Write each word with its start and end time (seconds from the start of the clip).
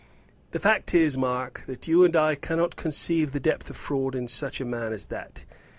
The 0.49 0.57
fact 0.59 0.95
is, 0.95 1.15
Mark, 1.15 1.61
that 1.67 1.87
you 1.87 2.03
and 2.03 2.15
I 2.15 2.33
cannot 2.33 2.75
conceive 2.75 3.33
the 3.33 3.39
depth 3.39 3.69
of 3.69 3.77
fraud 3.77 4.15
in 4.15 4.27
such 4.27 4.59
a 4.59 4.65
man 4.65 4.93
as 4.93 5.05
that. 5.13 5.45